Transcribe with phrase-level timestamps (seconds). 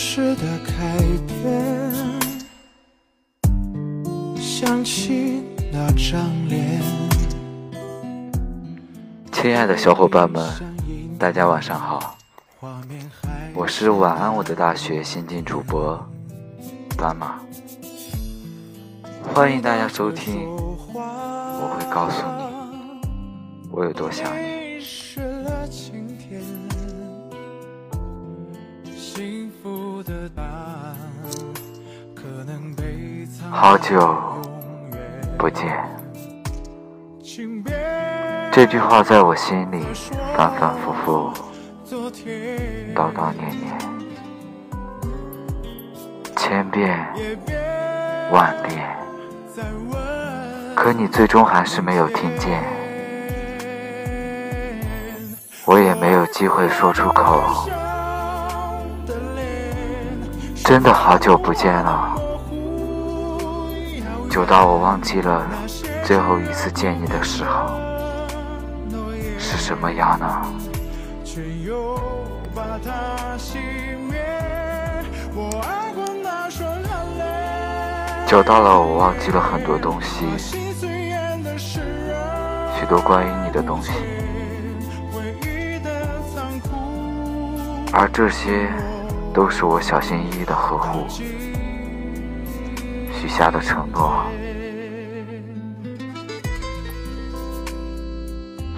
[0.00, 0.96] 时的改
[1.26, 1.92] 变，
[4.36, 5.42] 想起
[5.72, 6.80] 那张脸。
[9.32, 10.48] 亲爱的小伙伴们，
[11.18, 12.16] 大家晚上好，
[13.52, 15.98] 我是晚安我的大学新晋主播
[16.96, 17.40] 斑马，
[19.34, 20.48] 欢迎大家收听，
[20.94, 22.44] 我会告诉你
[23.72, 24.46] 我有多想你。
[33.50, 34.16] 好久
[35.36, 35.66] 不见，
[38.52, 39.84] 这句话在我心里
[40.36, 41.32] 反反复复，
[42.94, 43.78] 叨叨念念，
[46.36, 46.98] 千遍
[48.30, 48.96] 万遍，
[50.74, 52.62] 可你最终还是没有听见，
[55.64, 57.68] 我也没有机会说出口。
[60.64, 62.14] 真的好久不见了，
[64.38, 65.44] 久到我忘记了
[66.04, 67.76] 最后一次见你的时候
[69.36, 70.46] 是什么样呢？
[78.28, 80.56] 久到了我忘记了很多东西，许
[82.88, 83.90] 多关于你的东西，
[87.92, 88.70] 而这些。
[89.34, 91.06] 都是我小心翼翼的呵护，
[93.28, 94.24] 许下的承诺，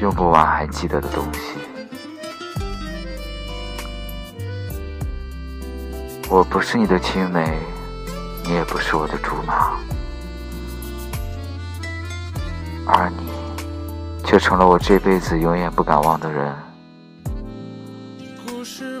[0.00, 1.40] 用不完还记得的东西。
[6.28, 7.56] 我不是你的青梅，
[8.42, 9.78] 你也不是我的竹马，
[12.86, 13.30] 而你，
[14.24, 16.52] 却成了我这辈子永远不敢忘的人。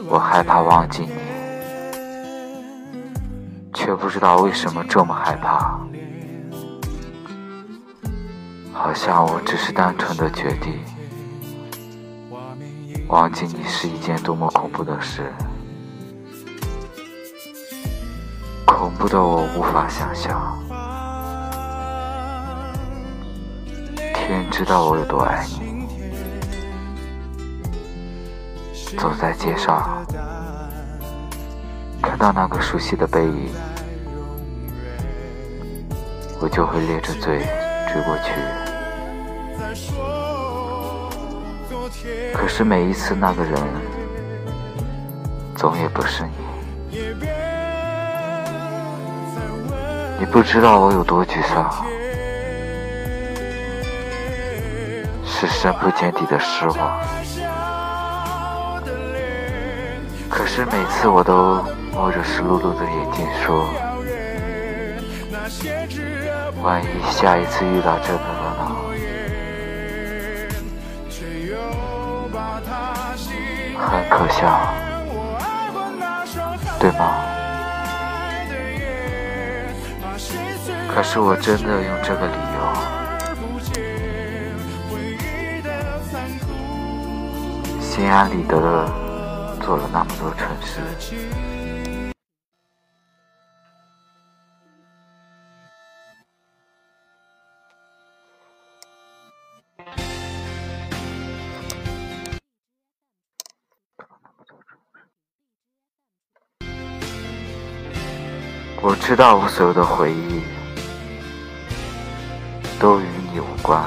[0.08, 1.29] 我害怕忘记你。
[3.90, 5.76] 却不知道为什么这么害怕，
[8.72, 10.78] 好像我只是单纯的决定
[13.08, 15.32] 忘记你是一件多么恐怖的事，
[18.64, 20.56] 恐怖的我无法想象。
[24.14, 25.84] 天知道我有多爱你，
[28.96, 30.06] 走在街上，
[32.00, 33.50] 看到那个熟悉的背影。
[36.42, 37.38] 我就会咧着嘴
[37.92, 38.32] 追过去，
[42.32, 43.62] 可是每一次那个人，
[45.54, 46.30] 总也不是你。
[50.18, 51.84] 你不知道我有多沮丧，
[55.22, 57.00] 是深不见底的失望。
[60.30, 61.62] 可是每次我都
[61.92, 63.68] 摸着湿漉漉的眼睛说。
[66.62, 68.76] 万一下一次遇到这个了呢？
[73.78, 74.74] 很可笑，
[76.78, 77.24] 对吗？
[80.92, 82.58] 可是我真的用这个理由，
[87.80, 88.90] 心安理得的
[89.60, 90.80] 做了那么多蠢事。
[108.82, 110.40] 我知道我所有的回忆
[112.80, 113.84] 都与你无关，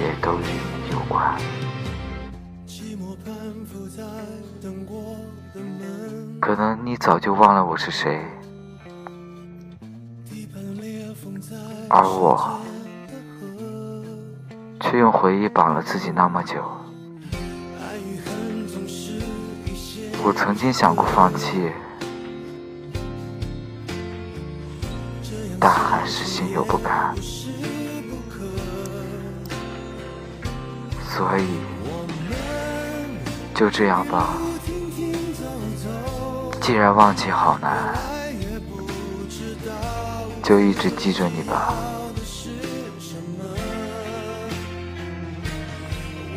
[0.00, 1.36] 也都与你有关。
[6.40, 8.24] 可能你早就忘了我是谁，
[11.90, 12.58] 而我
[14.80, 16.56] 却用回忆绑了自己那么久。
[20.24, 21.70] 我曾经想过放弃。
[25.64, 27.14] 但还是心有不甘，
[31.08, 31.46] 所以
[33.54, 34.36] 就这样吧。
[36.60, 37.94] 既然忘记好难，
[40.42, 41.72] 就一直记着你吧。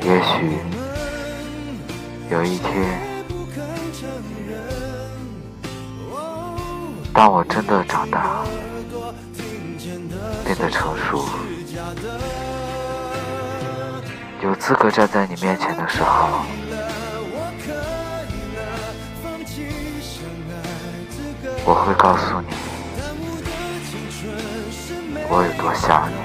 [0.03, 0.59] 也许
[2.29, 3.14] 有一天，
[7.15, 8.43] 当我真的长大，
[10.43, 11.25] 变得成熟，
[14.43, 16.41] 有资格站在你面前的时候。
[21.63, 22.47] 我会告诉你。
[25.29, 26.24] 我有多想你。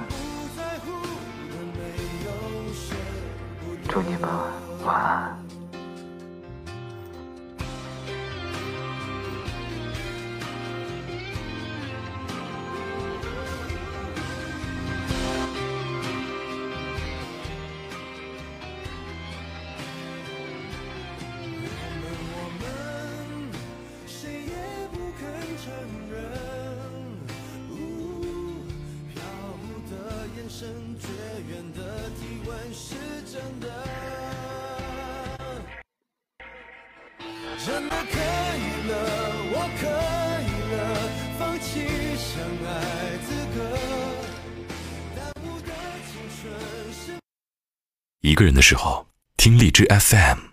[37.63, 38.93] 真的可以了，
[39.53, 39.85] 我可
[40.47, 40.81] 以了，
[41.37, 41.69] 放弃
[42.17, 42.69] 相爱
[43.25, 43.55] 资格。
[45.15, 45.69] 耽误的
[46.11, 46.11] 青
[46.41, 46.41] 春
[46.91, 47.05] 是
[48.21, 49.05] 一个人的时候，
[49.37, 50.50] 听荔枝 FM。